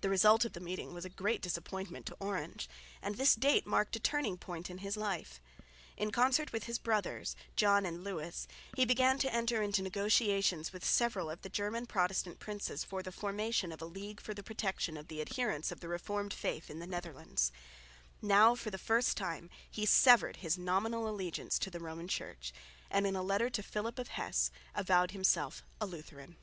The 0.00 0.08
result 0.10 0.44
of 0.44 0.54
the 0.54 0.58
meeting 0.58 0.92
was 0.92 1.04
a 1.04 1.08
great 1.08 1.40
disappointment 1.40 2.06
to 2.06 2.16
Orange, 2.18 2.68
and 3.00 3.14
this 3.14 3.36
date 3.36 3.68
marked 3.68 3.94
a 3.94 4.00
turning 4.00 4.36
point 4.36 4.68
in 4.68 4.78
his 4.78 4.96
life. 4.96 5.40
In 5.96 6.10
concert 6.10 6.52
with 6.52 6.64
his 6.64 6.80
brothers, 6.80 7.36
John 7.54 7.86
and 7.86 8.02
Lewis, 8.02 8.48
he 8.74 8.84
began 8.84 9.16
to 9.18 9.32
enter 9.32 9.62
into 9.62 9.80
negotiations 9.80 10.72
with 10.72 10.84
several 10.84 11.30
of 11.30 11.42
the 11.42 11.48
German 11.48 11.86
Protestant 11.86 12.40
princes 12.40 12.82
for 12.82 13.00
the 13.00 13.12
formation 13.12 13.70
of 13.70 13.80
a 13.80 13.84
league 13.84 14.20
for 14.20 14.34
the 14.34 14.42
protection 14.42 14.96
of 14.96 15.06
the 15.06 15.20
adherents 15.20 15.70
of 15.70 15.78
the 15.78 15.86
reformed 15.88 16.34
faith 16.34 16.68
in 16.68 16.80
the 16.80 16.86
Netherlands. 16.88 17.52
Now 18.20 18.56
for 18.56 18.70
the 18.70 18.76
first 18.76 19.16
time 19.16 19.50
he 19.70 19.86
severed 19.86 20.38
his 20.38 20.58
nominal 20.58 21.08
allegiance 21.08 21.60
to 21.60 21.70
the 21.70 21.78
Roman 21.78 22.08
Church, 22.08 22.52
and 22.90 23.06
in 23.06 23.14
a 23.14 23.22
letter 23.22 23.50
to 23.50 23.62
Philip 23.62 24.00
of 24.00 24.08
Hesse 24.08 24.50
avowed 24.74 25.12
himself 25.12 25.62
a 25.80 25.86
Lutheran. 25.86 26.34